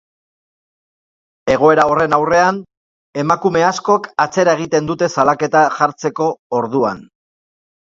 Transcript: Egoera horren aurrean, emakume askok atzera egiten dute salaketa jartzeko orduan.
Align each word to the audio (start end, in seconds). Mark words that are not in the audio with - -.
Egoera 1.55 1.83
horren 1.91 2.15
aurrean, 2.17 2.57
emakume 3.25 3.63
askok 3.67 4.09
atzera 4.27 4.57
egiten 4.61 4.91
dute 4.93 5.13
salaketa 5.19 5.65
jartzeko 5.79 6.33
orduan. 6.63 7.07